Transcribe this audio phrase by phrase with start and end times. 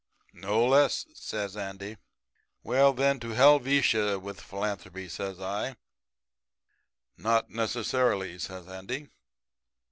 [0.33, 1.95] "'No less,' says Andy.
[2.65, 5.75] "'Then, to Helvetia with philanthropy,' says I.
[7.17, 9.09] "'Not necessarily,' says Andy.